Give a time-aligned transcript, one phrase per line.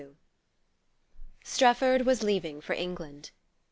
[0.01, 0.15] XXII.
[1.43, 3.29] STREFFORD was leaving for England.